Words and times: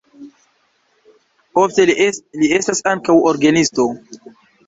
Ofte 1.65 1.85
li 1.91 2.49
estas 2.59 2.81
ankaŭ 2.93 3.17
orgenisto. 3.33 3.87